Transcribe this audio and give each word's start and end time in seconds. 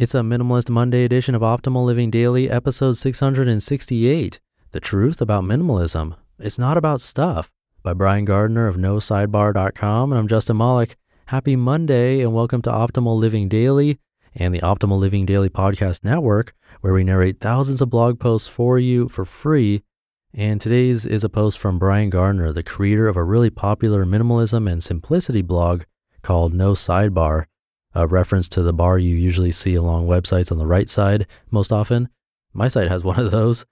It's 0.00 0.14
a 0.14 0.20
Minimalist 0.20 0.70
Monday 0.70 1.04
edition 1.04 1.34
of 1.34 1.42
Optimal 1.42 1.84
Living 1.84 2.10
Daily, 2.10 2.48
episode 2.48 2.96
668 2.96 4.40
The 4.70 4.80
Truth 4.80 5.20
About 5.20 5.44
Minimalism. 5.44 6.16
It's 6.38 6.58
Not 6.58 6.78
About 6.78 7.02
Stuff 7.02 7.50
by 7.82 7.92
Brian 7.92 8.24
Gardner 8.24 8.66
of 8.66 8.76
NoSidebar.com. 8.76 10.10
And 10.10 10.18
I'm 10.18 10.26
Justin 10.26 10.56
Malik. 10.56 10.96
Happy 11.26 11.54
Monday 11.54 12.22
and 12.22 12.32
welcome 12.32 12.62
to 12.62 12.70
Optimal 12.70 13.18
Living 13.18 13.46
Daily 13.46 13.98
and 14.34 14.54
the 14.54 14.60
Optimal 14.60 14.98
Living 14.98 15.26
Daily 15.26 15.50
Podcast 15.50 16.02
Network, 16.02 16.54
where 16.80 16.94
we 16.94 17.04
narrate 17.04 17.38
thousands 17.38 17.82
of 17.82 17.90
blog 17.90 18.18
posts 18.18 18.48
for 18.48 18.78
you 18.78 19.06
for 19.10 19.26
free. 19.26 19.82
And 20.32 20.62
today's 20.62 21.04
is 21.04 21.24
a 21.24 21.28
post 21.28 21.58
from 21.58 21.78
Brian 21.78 22.08
Gardner, 22.08 22.54
the 22.54 22.62
creator 22.62 23.06
of 23.06 23.18
a 23.18 23.22
really 23.22 23.50
popular 23.50 24.06
minimalism 24.06 24.66
and 24.66 24.82
simplicity 24.82 25.42
blog 25.42 25.82
called 26.22 26.54
No 26.54 26.72
Sidebar, 26.72 27.44
a 27.94 28.06
reference 28.06 28.48
to 28.48 28.62
the 28.62 28.72
bar 28.72 28.98
you 28.98 29.14
usually 29.14 29.52
see 29.52 29.74
along 29.74 30.06
websites 30.06 30.52
on 30.52 30.58
the 30.58 30.66
right 30.66 30.88
side 30.88 31.26
most 31.50 31.72
often. 31.72 32.08
My 32.52 32.68
site 32.68 32.88
has 32.88 33.02
one 33.04 33.18
of 33.18 33.30
those, 33.30 33.64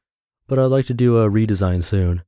but 0.46 0.58
I'd 0.58 0.66
like 0.66 0.86
to 0.86 0.94
do 0.94 1.18
a 1.18 1.30
redesign 1.30 1.82
soon. 1.82 2.22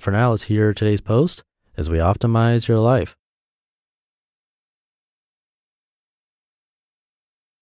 For 0.00 0.10
now, 0.10 0.30
let's 0.30 0.44
hear 0.44 0.74
today's 0.74 1.00
post 1.00 1.44
as 1.76 1.88
we 1.88 1.98
optimize 1.98 2.68
your 2.68 2.78
life. 2.78 3.16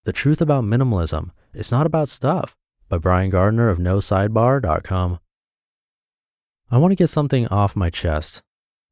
The 0.04 0.12
Truth 0.12 0.40
About 0.40 0.64
Minimalism 0.64 1.30
It's 1.52 1.70
Not 1.70 1.86
About 1.86 2.08
Stuff 2.08 2.56
by 2.88 2.98
Brian 2.98 3.30
Gardner 3.30 3.68
of 3.68 3.78
NoSidebar.com. 3.78 5.20
I 6.70 6.78
want 6.78 6.92
to 6.92 6.96
get 6.96 7.08
something 7.08 7.46
off 7.48 7.76
my 7.76 7.90
chest. 7.90 8.42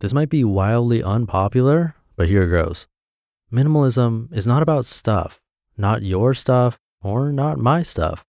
This 0.01 0.13
might 0.13 0.29
be 0.29 0.45
wildly 0.45 1.03
unpopular, 1.03 1.95
but 2.15 2.29
here 2.29 2.47
goes. 2.47 2.87
Minimalism 3.53 4.31
is 4.33 4.47
not 4.47 4.63
about 4.63 4.85
stuff, 4.85 5.41
not 5.77 6.03
your 6.03 6.35
stuff 6.35 6.79
or 7.01 7.33
not 7.33 7.59
my 7.59 7.83
stuff. 7.83 8.25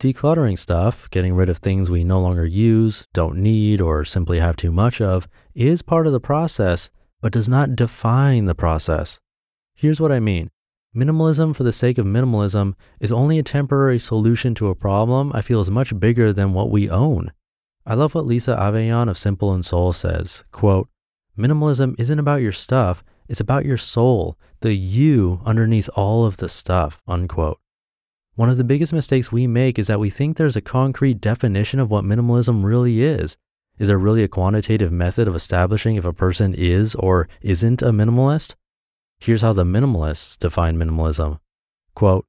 Decluttering 0.00 0.58
stuff, 0.58 1.08
getting 1.10 1.34
rid 1.34 1.48
of 1.48 1.58
things 1.58 1.90
we 1.90 2.02
no 2.02 2.20
longer 2.20 2.46
use, 2.46 3.06
don't 3.12 3.36
need, 3.36 3.80
or 3.80 4.04
simply 4.04 4.40
have 4.40 4.56
too 4.56 4.72
much 4.72 5.00
of, 5.00 5.28
is 5.54 5.82
part 5.82 6.06
of 6.06 6.12
the 6.12 6.20
process, 6.20 6.90
but 7.20 7.32
does 7.32 7.48
not 7.48 7.76
define 7.76 8.46
the 8.46 8.54
process. 8.54 9.20
Here's 9.74 10.00
what 10.00 10.12
I 10.12 10.18
mean. 10.18 10.50
Minimalism 10.94 11.54
for 11.54 11.62
the 11.62 11.72
sake 11.72 11.98
of 11.98 12.06
minimalism 12.06 12.74
is 12.98 13.12
only 13.12 13.38
a 13.38 13.44
temporary 13.44 13.98
solution 13.98 14.54
to 14.56 14.68
a 14.68 14.74
problem 14.74 15.30
I 15.34 15.42
feel 15.42 15.60
is 15.60 15.70
much 15.70 15.98
bigger 16.00 16.32
than 16.32 16.52
what 16.52 16.70
we 16.70 16.90
own. 16.90 17.32
I 17.86 17.94
love 17.94 18.14
what 18.14 18.26
Lisa 18.26 18.56
Avellan 18.56 19.08
of 19.08 19.18
Simple 19.18 19.52
and 19.52 19.64
Soul 19.64 19.92
says, 19.92 20.44
quote, 20.50 20.88
Minimalism 21.36 21.94
isn't 21.98 22.18
about 22.18 22.42
your 22.42 22.52
stuff, 22.52 23.04
it's 23.28 23.40
about 23.40 23.64
your 23.64 23.76
soul, 23.76 24.38
the 24.60 24.74
you 24.74 25.40
underneath 25.44 25.88
all 25.94 26.24
of 26.24 26.38
the 26.38 26.48
stuff, 26.48 27.02
unquote. 27.06 27.60
One 28.34 28.48
of 28.48 28.56
the 28.56 28.64
biggest 28.64 28.92
mistakes 28.92 29.30
we 29.30 29.46
make 29.46 29.78
is 29.78 29.88
that 29.88 30.00
we 30.00 30.10
think 30.10 30.36
there's 30.36 30.56
a 30.56 30.60
concrete 30.60 31.20
definition 31.20 31.80
of 31.80 31.90
what 31.90 32.04
minimalism 32.04 32.64
really 32.64 33.02
is. 33.02 33.36
Is 33.78 33.88
there 33.88 33.98
really 33.98 34.22
a 34.22 34.28
quantitative 34.28 34.90
method 34.90 35.28
of 35.28 35.34
establishing 35.34 35.96
if 35.96 36.04
a 36.04 36.12
person 36.12 36.54
is 36.54 36.94
or 36.94 37.28
isn't 37.40 37.82
a 37.82 37.92
minimalist? 37.92 38.54
Here's 39.20 39.42
how 39.42 39.52
the 39.52 39.64
minimalists 39.64 40.38
define 40.38 40.76
minimalism. 40.76 41.40
Quote, 41.94 42.26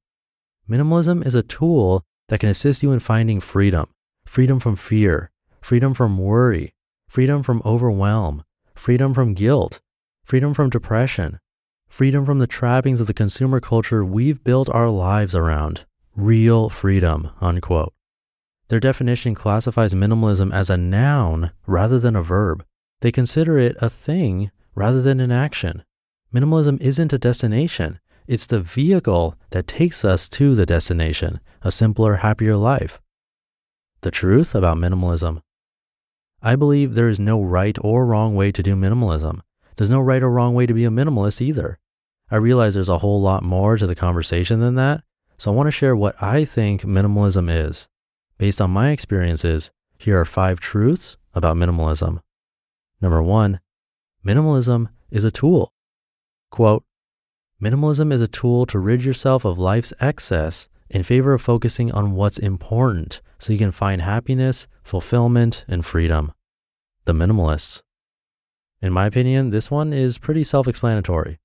minimalism 0.67 1.25
is 1.25 1.35
a 1.35 1.43
tool 1.43 2.03
that 2.27 2.39
can 2.39 2.49
assist 2.49 2.83
you 2.83 2.91
in 2.91 2.99
finding 2.99 3.39
freedom, 3.39 3.87
freedom 4.25 4.59
from 4.59 4.75
fear, 4.75 5.31
freedom 5.61 5.93
from 5.93 6.17
worry, 6.17 6.73
freedom 7.07 7.43
from 7.43 7.61
overwhelm, 7.65 8.43
freedom 8.75 9.13
from 9.13 9.33
guilt, 9.33 9.79
freedom 10.29 10.53
from 10.53 10.69
depression, 10.69 11.39
freedom 11.87 12.23
from 12.23 12.37
the 12.37 12.45
trappings 12.45 13.01
of 13.01 13.07
the 13.07 13.13
consumer 13.15 13.59
culture 13.59 14.05
we've 14.05 14.43
built 14.43 14.69
our 14.69 14.87
lives 14.87 15.33
around. 15.33 15.85
Real 16.15 16.69
freedom, 16.69 17.31
unquote. 17.41 17.95
Their 18.67 18.79
definition 18.79 19.33
classifies 19.33 19.95
minimalism 19.95 20.53
as 20.53 20.69
a 20.69 20.77
noun 20.77 21.49
rather 21.65 21.97
than 21.97 22.15
a 22.15 22.21
verb. 22.21 22.63
They 23.01 23.11
consider 23.11 23.57
it 23.57 23.75
a 23.81 23.89
thing 23.89 24.51
rather 24.75 25.01
than 25.01 25.19
an 25.19 25.31
action. 25.31 25.83
Minimalism 26.31 26.79
isn't 26.79 27.11
a 27.11 27.17
destination. 27.17 27.99
It's 28.27 28.45
the 28.45 28.61
vehicle 28.61 29.33
that 29.49 29.65
takes 29.65 30.05
us 30.05 30.29
to 30.29 30.53
the 30.53 30.67
destination, 30.67 31.39
a 31.63 31.71
simpler, 31.71 32.17
happier 32.17 32.55
life. 32.55 33.01
The 34.01 34.11
truth 34.11 34.53
about 34.53 34.77
minimalism. 34.77 35.41
I 36.43 36.55
believe 36.55 36.93
there 36.93 37.09
is 37.09 37.19
no 37.19 37.41
right 37.41 37.79
or 37.81 38.05
wrong 38.05 38.35
way 38.35 38.51
to 38.51 38.61
do 38.61 38.75
minimalism. 38.75 39.41
There's 39.79 39.89
no 39.89 40.01
right 40.01 40.21
or 40.21 40.29
wrong 40.29 40.55
way 40.55 40.65
to 40.65 40.73
be 40.73 40.83
a 40.83 40.89
minimalist 40.89 41.39
either. 41.39 41.79
I 42.29 42.35
realize 42.35 42.73
there's 42.73 42.89
a 42.89 42.97
whole 42.97 43.21
lot 43.21 43.43
more 43.43 43.77
to 43.77 43.87
the 43.87 43.95
conversation 43.95 44.59
than 44.59 44.75
that, 44.75 45.03
so 45.37 45.49
I 45.49 45.55
want 45.55 45.67
to 45.67 45.71
share 45.71 45.95
what 45.95 46.21
I 46.21 46.43
think 46.43 46.81
minimalism 46.81 47.49
is. 47.49 47.87
Based 48.37 48.59
on 48.59 48.71
my 48.71 48.89
experiences, 48.89 49.71
here 49.97 50.19
are 50.19 50.25
five 50.25 50.59
truths 50.59 51.15
about 51.33 51.55
minimalism. 51.55 52.19
Number 52.99 53.23
one, 53.23 53.61
minimalism 54.21 54.89
is 55.11 55.23
a 55.23 55.31
tool. 55.31 55.71
Quote, 56.51 56.83
minimalism 57.63 58.11
is 58.11 58.21
a 58.21 58.27
tool 58.27 58.65
to 58.65 58.79
rid 58.79 59.05
yourself 59.05 59.45
of 59.45 59.57
life's 59.57 59.93
excess 60.01 60.67
in 60.89 61.03
favor 61.03 61.33
of 61.33 61.41
focusing 61.41 61.89
on 61.93 62.15
what's 62.15 62.37
important 62.37 63.21
so 63.37 63.53
you 63.53 63.59
can 63.59 63.71
find 63.71 64.01
happiness, 64.01 64.67
fulfillment, 64.83 65.63
and 65.69 65.85
freedom. 65.85 66.33
The 67.05 67.13
minimalists. 67.13 67.81
In 68.81 68.93
my 68.93 69.07
opinion, 69.07 69.49
this 69.49 69.69
one 69.69 69.91
is 69.91 70.17
pretty 70.17 70.43
self 70.43 70.67
explanatory. 70.67 71.37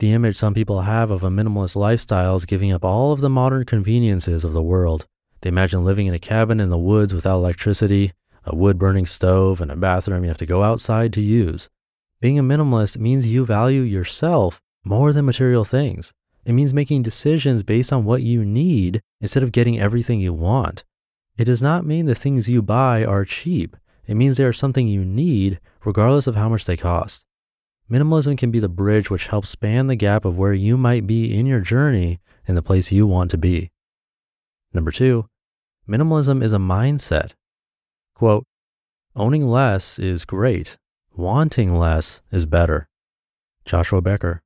The 0.00 0.12
image 0.12 0.36
some 0.36 0.52
people 0.52 0.80
have 0.80 1.12
of 1.12 1.22
a 1.22 1.30
minimalist 1.30 1.76
lifestyle 1.76 2.34
is 2.34 2.44
giving 2.44 2.72
up 2.72 2.84
all 2.84 3.12
of 3.12 3.20
the 3.20 3.30
modern 3.30 3.64
conveniences 3.64 4.44
of 4.44 4.52
the 4.52 4.62
world. 4.62 5.06
They 5.42 5.48
imagine 5.48 5.84
living 5.84 6.08
in 6.08 6.14
a 6.14 6.18
cabin 6.18 6.58
in 6.58 6.70
the 6.70 6.78
woods 6.78 7.14
without 7.14 7.36
electricity, 7.36 8.12
a 8.44 8.56
wood 8.56 8.78
burning 8.78 9.06
stove, 9.06 9.60
and 9.60 9.70
a 9.70 9.76
bathroom 9.76 10.24
you 10.24 10.28
have 10.28 10.38
to 10.38 10.46
go 10.46 10.64
outside 10.64 11.12
to 11.12 11.20
use. 11.20 11.68
Being 12.20 12.36
a 12.36 12.42
minimalist 12.42 12.98
means 12.98 13.32
you 13.32 13.46
value 13.46 13.82
yourself 13.82 14.60
more 14.84 15.12
than 15.12 15.24
material 15.24 15.64
things. 15.64 16.12
It 16.44 16.52
means 16.52 16.74
making 16.74 17.02
decisions 17.02 17.62
based 17.62 17.92
on 17.92 18.04
what 18.04 18.22
you 18.22 18.44
need 18.44 19.00
instead 19.20 19.44
of 19.44 19.52
getting 19.52 19.78
everything 19.78 20.20
you 20.20 20.32
want. 20.32 20.82
It 21.36 21.44
does 21.44 21.62
not 21.62 21.86
mean 21.86 22.06
the 22.06 22.16
things 22.16 22.48
you 22.48 22.60
buy 22.60 23.04
are 23.04 23.24
cheap. 23.24 23.76
It 24.06 24.14
means 24.14 24.36
they 24.36 24.44
are 24.44 24.52
something 24.52 24.88
you 24.88 25.04
need 25.04 25.60
regardless 25.84 26.26
of 26.26 26.36
how 26.36 26.48
much 26.48 26.64
they 26.64 26.76
cost. 26.76 27.24
Minimalism 27.90 28.38
can 28.38 28.50
be 28.50 28.58
the 28.58 28.68
bridge 28.68 29.10
which 29.10 29.26
helps 29.26 29.50
span 29.50 29.86
the 29.86 29.96
gap 29.96 30.24
of 30.24 30.38
where 30.38 30.54
you 30.54 30.76
might 30.76 31.06
be 31.06 31.36
in 31.36 31.46
your 31.46 31.60
journey 31.60 32.20
and 32.46 32.56
the 32.56 32.62
place 32.62 32.92
you 32.92 33.06
want 33.06 33.30
to 33.30 33.38
be. 33.38 33.70
Number 34.72 34.90
two, 34.90 35.26
minimalism 35.88 36.42
is 36.42 36.52
a 36.52 36.58
mindset. 36.58 37.34
Quote, 38.14 38.44
owning 39.14 39.46
less 39.46 39.98
is 39.98 40.24
great. 40.24 40.78
Wanting 41.14 41.76
less 41.76 42.22
is 42.30 42.46
better. 42.46 42.88
Joshua 43.64 44.00
Becker. 44.00 44.42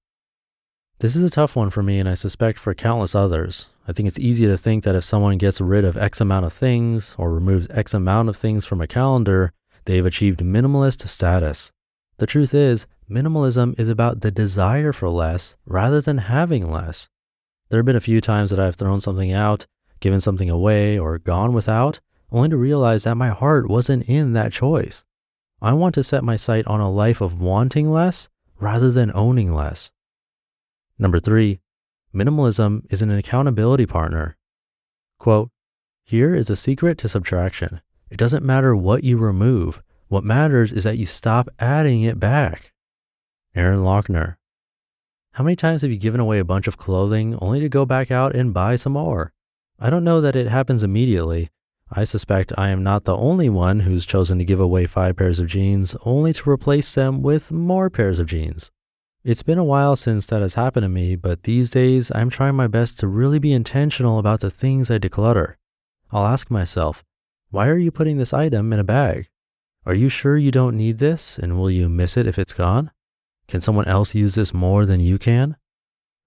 This 0.98 1.14
is 1.14 1.22
a 1.22 1.30
tough 1.30 1.54
one 1.54 1.70
for 1.70 1.82
me, 1.82 1.98
and 1.98 2.08
I 2.08 2.14
suspect 2.14 2.58
for 2.58 2.74
countless 2.74 3.14
others. 3.14 3.68
I 3.86 3.92
think 3.92 4.08
it's 4.08 4.18
easy 4.18 4.46
to 4.46 4.56
think 4.56 4.82
that 4.84 4.96
if 4.96 5.04
someone 5.04 5.38
gets 5.38 5.60
rid 5.60 5.84
of 5.84 5.96
X 5.96 6.20
amount 6.20 6.46
of 6.46 6.52
things 6.52 7.14
or 7.18 7.32
removes 7.32 7.68
X 7.70 7.94
amount 7.94 8.30
of 8.30 8.36
things 8.36 8.64
from 8.64 8.80
a 8.80 8.86
calendar, 8.86 9.52
they've 9.86 10.06
achieved 10.06 10.40
minimalist 10.40 11.06
status. 11.08 11.72
The 12.18 12.26
truth 12.26 12.54
is, 12.54 12.86
minimalism 13.10 13.78
is 13.78 13.88
about 13.88 14.20
the 14.20 14.30
desire 14.30 14.92
for 14.92 15.08
less 15.08 15.56
rather 15.64 16.00
than 16.00 16.18
having 16.18 16.70
less. 16.70 17.08
There 17.68 17.78
have 17.78 17.86
been 17.86 17.96
a 17.96 18.00
few 18.00 18.20
times 18.20 18.50
that 18.50 18.60
I've 18.60 18.76
thrown 18.76 19.00
something 19.00 19.32
out, 19.32 19.66
given 20.00 20.20
something 20.20 20.50
away, 20.50 20.98
or 20.98 21.18
gone 21.18 21.52
without, 21.52 22.00
only 22.30 22.48
to 22.50 22.56
realize 22.56 23.04
that 23.04 23.16
my 23.16 23.30
heart 23.30 23.68
wasn't 23.68 24.08
in 24.08 24.32
that 24.34 24.52
choice. 24.52 25.04
I 25.60 25.72
want 25.72 25.94
to 25.94 26.04
set 26.04 26.22
my 26.22 26.36
sight 26.36 26.66
on 26.66 26.80
a 26.80 26.90
life 26.90 27.20
of 27.20 27.40
wanting 27.40 27.90
less 27.90 28.28
rather 28.60 28.90
than 28.90 29.10
owning 29.14 29.52
less. 29.52 29.90
Number 30.98 31.20
three, 31.20 31.60
minimalism 32.14 32.82
is 32.90 33.02
an 33.02 33.10
accountability 33.10 33.86
partner. 33.86 34.36
Quote, 35.18 35.50
here 36.04 36.34
is 36.34 36.50
a 36.50 36.56
secret 36.56 36.98
to 36.98 37.08
subtraction. 37.08 37.80
It 38.10 38.18
doesn't 38.18 38.44
matter 38.44 38.76
what 38.76 39.04
you 39.04 39.16
remove. 39.16 39.82
What 40.08 40.24
matters 40.24 40.72
is 40.72 40.84
that 40.84 40.98
you 40.98 41.06
stop 41.06 41.48
adding 41.58 42.02
it 42.02 42.20
back. 42.20 42.72
Erin 43.54 43.80
Loechner. 43.80 44.36
How 45.32 45.44
many 45.44 45.56
times 45.56 45.82
have 45.82 45.90
you 45.90 45.96
given 45.96 46.20
away 46.20 46.38
a 46.38 46.44
bunch 46.44 46.66
of 46.66 46.78
clothing 46.78 47.36
only 47.40 47.60
to 47.60 47.68
go 47.68 47.84
back 47.84 48.10
out 48.10 48.34
and 48.34 48.54
buy 48.54 48.76
some 48.76 48.92
more? 48.92 49.32
I 49.78 49.90
don't 49.90 50.04
know 50.04 50.20
that 50.20 50.36
it 50.36 50.46
happens 50.48 50.82
immediately. 50.82 51.50
I 51.90 52.04
suspect 52.04 52.52
I 52.56 52.68
am 52.68 52.82
not 52.82 53.04
the 53.04 53.16
only 53.16 53.48
one 53.48 53.80
who's 53.80 54.06
chosen 54.06 54.38
to 54.38 54.44
give 54.44 54.60
away 54.60 54.86
five 54.86 55.16
pairs 55.16 55.38
of 55.38 55.46
jeans 55.46 55.94
only 56.04 56.32
to 56.32 56.50
replace 56.50 56.94
them 56.94 57.22
with 57.22 57.52
more 57.52 57.90
pairs 57.90 58.18
of 58.18 58.26
jeans. 58.26 58.70
It's 59.24 59.42
been 59.42 59.58
a 59.58 59.64
while 59.64 59.96
since 59.96 60.26
that 60.26 60.42
has 60.42 60.54
happened 60.54 60.84
to 60.84 60.88
me, 60.88 61.16
but 61.16 61.42
these 61.42 61.70
days 61.70 62.12
I'm 62.14 62.30
trying 62.30 62.54
my 62.54 62.68
best 62.68 62.98
to 63.00 63.08
really 63.08 63.38
be 63.38 63.52
intentional 63.52 64.18
about 64.18 64.40
the 64.40 64.50
things 64.50 64.90
I 64.90 64.98
declutter. 64.98 65.56
I'll 66.12 66.26
ask 66.26 66.50
myself, 66.50 67.04
why 67.56 67.68
are 67.68 67.78
you 67.78 67.90
putting 67.90 68.18
this 68.18 68.34
item 68.34 68.70
in 68.74 68.78
a 68.78 68.84
bag? 68.84 69.30
Are 69.86 69.94
you 69.94 70.10
sure 70.10 70.36
you 70.36 70.50
don't 70.50 70.76
need 70.76 70.98
this 70.98 71.38
and 71.38 71.56
will 71.56 71.70
you 71.70 71.88
miss 71.88 72.18
it 72.18 72.26
if 72.26 72.38
it's 72.38 72.52
gone? 72.52 72.90
Can 73.48 73.62
someone 73.62 73.88
else 73.88 74.14
use 74.14 74.34
this 74.34 74.52
more 74.52 74.84
than 74.84 75.00
you 75.00 75.16
can? 75.16 75.56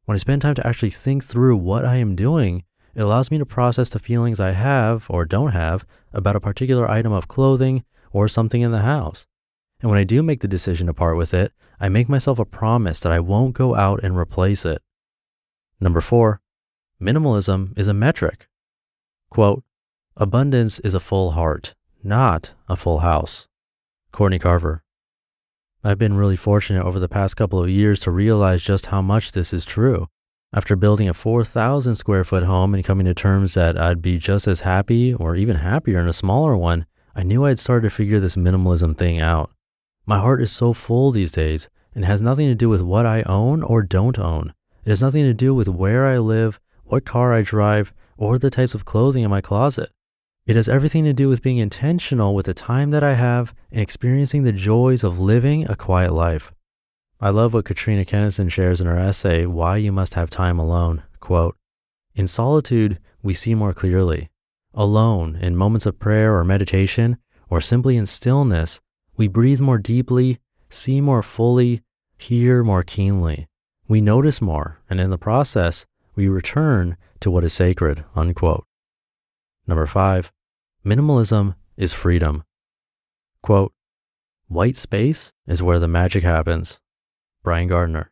When 0.05 0.15
I 0.15 0.17
spend 0.17 0.41
time 0.41 0.55
to 0.55 0.65
actually 0.65 0.89
think 0.89 1.23
through 1.23 1.57
what 1.57 1.85
I 1.85 1.97
am 1.97 2.15
doing, 2.15 2.63
it 2.95 3.01
allows 3.01 3.29
me 3.29 3.37
to 3.37 3.45
process 3.45 3.89
the 3.89 3.99
feelings 3.99 4.39
I 4.39 4.53
have 4.53 5.05
or 5.07 5.23
don't 5.23 5.51
have 5.51 5.85
about 6.13 6.35
a 6.35 6.39
particular 6.39 6.89
item 6.89 7.11
of 7.11 7.27
clothing 7.27 7.85
or 8.11 8.27
something 8.27 8.61
in 8.61 8.71
the 8.71 8.81
house. 8.81 9.27
And 9.81 9.91
when 9.91 9.99
I 9.99 10.05
do 10.05 10.23
make 10.23 10.41
the 10.41 10.47
decision 10.47 10.87
to 10.87 10.95
part 10.95 11.15
with 11.15 11.35
it, 11.35 11.53
I 11.79 11.89
make 11.89 12.09
myself 12.09 12.39
a 12.39 12.43
promise 12.43 12.99
that 13.01 13.11
I 13.11 13.19
won't 13.19 13.53
go 13.53 13.75
out 13.75 13.99
and 14.01 14.17
replace 14.17 14.65
it. 14.65 14.81
Number 15.79 16.01
four, 16.01 16.41
minimalism 16.99 17.77
is 17.77 17.87
a 17.87 17.93
metric. 17.93 18.47
Quote, 19.29 19.63
abundance 20.19 20.79
is 20.79 20.93
a 20.93 20.99
full 20.99 21.31
heart, 21.31 21.75
not 22.03 22.51
a 22.67 22.75
full 22.75 22.99
house. 22.99 23.47
Courtney 24.11 24.37
Carver. 24.37 24.83
I've 25.81 25.97
been 25.97 26.17
really 26.17 26.35
fortunate 26.35 26.83
over 26.83 26.99
the 26.99 27.07
past 27.07 27.37
couple 27.37 27.63
of 27.63 27.69
years 27.69 28.01
to 28.01 28.11
realize 28.11 28.61
just 28.61 28.87
how 28.87 29.01
much 29.01 29.31
this 29.31 29.53
is 29.53 29.63
true. 29.63 30.07
After 30.51 30.75
building 30.75 31.07
a 31.07 31.13
4,000 31.13 31.95
square 31.95 32.25
foot 32.25 32.43
home 32.43 32.73
and 32.73 32.83
coming 32.83 33.05
to 33.05 33.13
terms 33.13 33.53
that 33.53 33.77
I'd 33.77 34.01
be 34.01 34.17
just 34.17 34.45
as 34.45 34.61
happy 34.61 35.13
or 35.13 35.37
even 35.37 35.57
happier 35.57 35.99
in 35.99 36.07
a 36.09 36.13
smaller 36.13 36.57
one, 36.57 36.85
I 37.15 37.23
knew 37.23 37.45
I'd 37.45 37.59
started 37.59 37.89
to 37.89 37.95
figure 37.95 38.19
this 38.19 38.35
minimalism 38.35 38.97
thing 38.97 39.21
out. 39.21 39.51
My 40.05 40.19
heart 40.19 40.41
is 40.41 40.51
so 40.51 40.73
full 40.73 41.11
these 41.11 41.31
days 41.31 41.69
and 41.95 42.03
has 42.03 42.21
nothing 42.21 42.47
to 42.47 42.55
do 42.55 42.67
with 42.67 42.81
what 42.81 43.05
I 43.05 43.21
own 43.23 43.63
or 43.63 43.83
don't 43.83 44.19
own. 44.19 44.53
It 44.83 44.89
has 44.89 45.01
nothing 45.01 45.23
to 45.23 45.33
do 45.33 45.53
with 45.53 45.69
where 45.69 46.07
I 46.07 46.17
live, 46.17 46.59
what 46.83 47.05
car 47.05 47.33
I 47.33 47.41
drive, 47.41 47.93
or 48.17 48.37
the 48.37 48.49
types 48.49 48.75
of 48.75 48.85
clothing 48.85 49.23
in 49.23 49.29
my 49.29 49.39
closet. 49.39 49.91
It 50.49 50.55
has 50.55 50.67
everything 50.67 51.03
to 51.03 51.13
do 51.13 51.29
with 51.29 51.43
being 51.43 51.59
intentional 51.59 52.33
with 52.33 52.47
the 52.47 52.55
time 52.55 52.89
that 52.89 53.03
I 53.03 53.13
have 53.13 53.53
and 53.71 53.79
experiencing 53.79 54.41
the 54.41 54.51
joys 54.51 55.03
of 55.03 55.19
living 55.19 55.69
a 55.69 55.75
quiet 55.75 56.11
life. 56.11 56.51
I 57.21 57.29
love 57.29 57.53
what 57.53 57.65
Katrina 57.65 58.03
Kenison 58.03 58.49
shares 58.49 58.81
in 58.81 58.87
her 58.87 58.97
essay, 58.97 59.45
Why 59.45 59.77
You 59.77 59.91
Must 59.91 60.15
Have 60.15 60.31
Time 60.31 60.57
Alone. 60.57 61.03
Quote, 61.19 61.55
In 62.15 62.25
solitude, 62.25 62.97
we 63.21 63.35
see 63.35 63.53
more 63.53 63.75
clearly. 63.75 64.31
Alone, 64.73 65.35
in 65.35 65.55
moments 65.55 65.85
of 65.85 65.99
prayer 65.99 66.35
or 66.35 66.43
meditation, 66.43 67.19
or 67.51 67.61
simply 67.61 67.95
in 67.95 68.07
stillness, 68.07 68.81
we 69.15 69.27
breathe 69.27 69.61
more 69.61 69.77
deeply, 69.77 70.39
see 70.67 70.99
more 70.99 71.21
fully, 71.21 71.83
hear 72.17 72.63
more 72.63 72.81
keenly. 72.81 73.45
We 73.87 74.01
notice 74.01 74.41
more, 74.41 74.79
and 74.89 74.99
in 74.99 75.11
the 75.11 75.19
process, 75.19 75.85
we 76.15 76.27
return 76.27 76.97
to 77.19 77.29
what 77.29 77.43
is 77.43 77.53
sacred. 77.53 78.03
Unquote. 78.15 78.65
Number 79.67 79.85
five, 79.85 80.31
minimalism 80.89 81.53
is 81.77 81.93
freedom. 81.93 82.43
Quote, 83.43 83.71
white 84.47 84.75
space 84.75 85.31
is 85.45 85.61
where 85.61 85.77
the 85.77 85.87
magic 85.87 86.23
happens. 86.23 86.79
Brian 87.43 87.67
Gardner. 87.67 88.11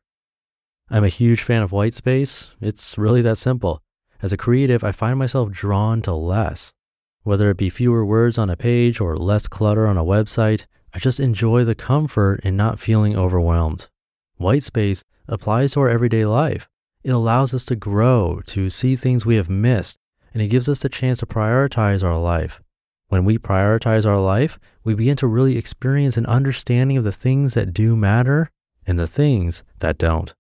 I'm 0.91 1.03
a 1.03 1.09
huge 1.09 1.41
fan 1.41 1.63
of 1.63 1.71
white 1.71 1.95
space. 1.95 2.56
It's 2.62 2.95
really 2.95 3.24
that 3.24 3.39
simple. 3.39 3.81
As 4.21 4.31
a 4.31 4.38
creative, 4.38 4.83
I 4.83 4.91
find 4.91 5.18
myself 5.18 5.50
drawn 5.50 6.03
to 6.03 6.13
less. 6.13 6.71
Whether 7.24 7.50
it 7.50 7.57
be 7.57 7.71
fewer 7.71 8.06
words 8.06 8.38
on 8.38 8.51
a 8.51 8.56
page 8.56 9.01
or 9.01 9.18
less 9.18 9.47
clutter 9.47 9.88
on 9.88 9.97
a 9.97 10.06
website, 10.06 10.65
I 10.94 11.00
just 11.00 11.19
enjoy 11.19 11.63
the 11.63 11.74
comfort 11.74 12.41
in 12.44 12.56
not 12.56 12.79
feeling 12.79 13.18
overwhelmed. 13.18 13.89
White 14.35 14.63
space 14.63 15.03
applies 15.27 15.74
to 15.74 15.79
our 15.79 15.89
everyday 15.89 16.25
life. 16.25 16.69
It 17.03 17.09
allows 17.09 17.56
us 17.56 17.63
to 17.65 17.75
grow, 17.75 18.41
to 18.45 18.69
see 18.69 18.95
things 18.95 19.25
we 19.25 19.35
have 19.38 19.50
missed, 19.50 19.97
and 20.31 20.44
it 20.44 20.50
gives 20.50 20.69
us 20.69 20.79
the 20.79 20.89
chance 20.89 21.19
to 21.19 21.25
prioritize 21.25 22.03
our 22.03 22.19
life. 22.19 22.62
When 23.09 23.24
we 23.24 23.38
prioritize 23.38 24.06
our 24.06 24.19
life, 24.19 24.59
we 24.83 24.94
begin 24.94 25.15
to 25.18 25.27
really 25.27 25.57
experience 25.57 26.18
an 26.18 26.25
understanding 26.25 26.98
of 26.98 27.06
the 27.06 27.12
things 27.12 27.54
that 27.54 27.74
do 27.74 27.95
matter 27.95 28.50
and 28.86 29.00
the 29.00 29.07
things 29.07 29.63
that 29.80 29.98
don't. 29.98 30.33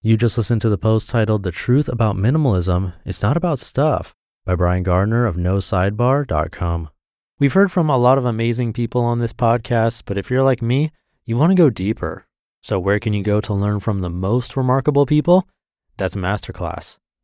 You 0.00 0.16
just 0.16 0.38
listened 0.38 0.62
to 0.62 0.68
the 0.68 0.78
post 0.78 1.08
titled 1.08 1.42
The 1.42 1.50
Truth 1.50 1.88
About 1.88 2.16
Minimalism 2.16 2.94
It's 3.04 3.22
Not 3.22 3.36
About 3.36 3.58
Stuff 3.58 4.14
by 4.44 4.54
Brian 4.54 4.82
Gardner 4.82 5.26
of 5.26 5.36
NoSidebar.com. 5.36 6.90
We've 7.38 7.52
heard 7.52 7.72
from 7.72 7.90
a 7.90 7.98
lot 7.98 8.18
of 8.18 8.24
amazing 8.24 8.72
people 8.72 9.02
on 9.02 9.18
this 9.18 9.32
podcast, 9.32 10.02
but 10.06 10.16
if 10.16 10.30
you're 10.30 10.42
like 10.42 10.62
me, 10.62 10.92
you 11.24 11.36
want 11.36 11.50
to 11.50 11.56
go 11.56 11.68
deeper. 11.68 12.26
So, 12.62 12.78
where 12.78 13.00
can 13.00 13.12
you 13.12 13.22
go 13.22 13.40
to 13.42 13.52
learn 13.52 13.80
from 13.80 14.00
the 14.00 14.10
most 14.10 14.56
remarkable 14.56 15.04
people? 15.04 15.48
That's 15.96 16.16
Masterclass. 16.16 16.98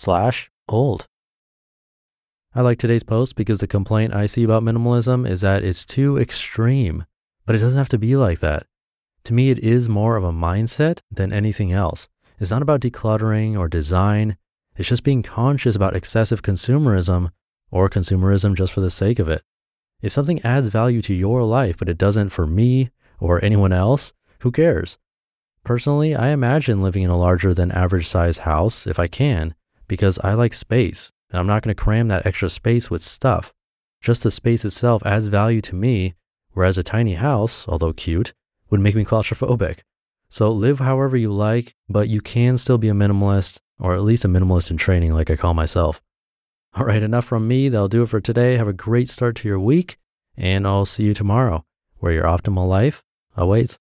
slash 0.00 0.50
old. 0.66 1.06
I 2.54 2.62
like 2.62 2.78
today's 2.78 3.02
post 3.02 3.36
because 3.36 3.58
the 3.58 3.66
complaint 3.66 4.14
I 4.14 4.24
see 4.24 4.42
about 4.42 4.62
minimalism 4.62 5.28
is 5.28 5.42
that 5.42 5.62
it's 5.62 5.84
too 5.84 6.16
extreme, 6.16 7.04
but 7.44 7.54
it 7.54 7.58
doesn't 7.58 7.78
have 7.78 7.90
to 7.90 7.98
be 7.98 8.16
like 8.16 8.40
that. 8.40 8.66
To 9.24 9.34
me, 9.34 9.50
it 9.50 9.58
is 9.58 9.90
more 9.90 10.16
of 10.16 10.24
a 10.24 10.32
mindset 10.32 11.00
than 11.10 11.34
anything 11.34 11.70
else. 11.70 12.08
It's 12.38 12.50
not 12.50 12.62
about 12.62 12.80
decluttering 12.80 13.58
or 13.58 13.68
design. 13.68 14.38
It's 14.74 14.88
just 14.88 15.04
being 15.04 15.22
conscious 15.22 15.76
about 15.76 15.94
excessive 15.94 16.40
consumerism 16.40 17.30
or 17.70 17.90
consumerism 17.90 18.56
just 18.56 18.72
for 18.72 18.80
the 18.80 18.90
sake 18.90 19.18
of 19.18 19.28
it. 19.28 19.42
If 20.00 20.12
something 20.12 20.40
adds 20.40 20.68
value 20.68 21.02
to 21.02 21.14
your 21.14 21.42
life, 21.44 21.76
but 21.76 21.90
it 21.90 21.98
doesn't 21.98 22.30
for 22.30 22.46
me 22.46 22.90
or 23.18 23.44
anyone 23.44 23.74
else, 23.74 24.14
who 24.38 24.50
cares? 24.50 24.96
Personally, 25.62 26.14
I 26.16 26.28
imagine 26.28 26.82
living 26.82 27.02
in 27.02 27.10
a 27.10 27.18
larger 27.18 27.52
than 27.52 27.70
average 27.70 28.08
size 28.08 28.38
house 28.38 28.86
if 28.86 28.98
I 28.98 29.06
can, 29.06 29.54
because 29.90 30.20
I 30.20 30.34
like 30.34 30.54
space 30.54 31.10
and 31.30 31.38
I'm 31.40 31.48
not 31.48 31.62
going 31.62 31.74
to 31.74 31.82
cram 31.82 32.06
that 32.08 32.24
extra 32.24 32.48
space 32.48 32.90
with 32.90 33.02
stuff. 33.02 33.52
Just 34.00 34.22
the 34.22 34.30
space 34.30 34.64
itself 34.64 35.04
adds 35.04 35.26
value 35.26 35.60
to 35.62 35.74
me, 35.74 36.14
whereas 36.52 36.78
a 36.78 36.82
tiny 36.82 37.14
house, 37.14 37.66
although 37.68 37.92
cute, 37.92 38.32
would 38.70 38.80
make 38.80 38.94
me 38.94 39.04
claustrophobic. 39.04 39.80
So 40.28 40.50
live 40.50 40.78
however 40.78 41.16
you 41.16 41.32
like, 41.32 41.74
but 41.88 42.08
you 42.08 42.20
can 42.20 42.56
still 42.56 42.78
be 42.78 42.88
a 42.88 42.94
minimalist, 42.94 43.60
or 43.78 43.94
at 43.94 44.02
least 44.02 44.24
a 44.24 44.28
minimalist 44.28 44.70
in 44.70 44.76
training, 44.76 45.12
like 45.12 45.30
I 45.30 45.36
call 45.36 45.54
myself. 45.54 46.00
All 46.74 46.84
right, 46.84 47.02
enough 47.02 47.24
from 47.24 47.48
me. 47.48 47.68
That'll 47.68 47.88
do 47.88 48.04
it 48.04 48.08
for 48.08 48.20
today. 48.20 48.56
Have 48.56 48.68
a 48.68 48.72
great 48.72 49.08
start 49.08 49.34
to 49.36 49.48
your 49.48 49.58
week, 49.58 49.98
and 50.36 50.66
I'll 50.66 50.86
see 50.86 51.02
you 51.02 51.14
tomorrow, 51.14 51.64
where 51.98 52.12
your 52.12 52.24
optimal 52.24 52.68
life 52.68 53.04
awaits. 53.36 53.78